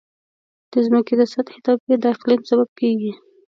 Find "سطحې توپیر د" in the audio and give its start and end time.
1.33-2.05